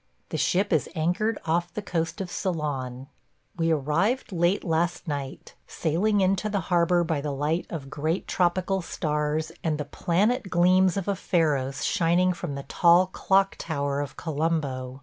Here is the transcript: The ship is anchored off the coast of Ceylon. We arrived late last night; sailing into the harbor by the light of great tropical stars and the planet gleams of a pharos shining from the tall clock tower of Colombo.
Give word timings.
The 0.29 0.37
ship 0.37 0.73
is 0.73 0.89
anchored 0.95 1.37
off 1.45 1.71
the 1.75 1.81
coast 1.83 2.21
of 2.21 2.31
Ceylon. 2.31 3.05
We 3.55 3.69
arrived 3.69 4.31
late 4.31 4.63
last 4.63 5.07
night; 5.07 5.53
sailing 5.67 6.21
into 6.21 6.49
the 6.49 6.59
harbor 6.73 7.03
by 7.03 7.21
the 7.21 7.29
light 7.29 7.67
of 7.69 7.91
great 7.91 8.27
tropical 8.27 8.81
stars 8.81 9.51
and 9.63 9.77
the 9.77 9.85
planet 9.85 10.49
gleams 10.49 10.97
of 10.97 11.07
a 11.07 11.13
pharos 11.15 11.83
shining 11.85 12.33
from 12.33 12.55
the 12.55 12.63
tall 12.63 13.05
clock 13.13 13.57
tower 13.59 13.99
of 14.01 14.17
Colombo. 14.17 14.99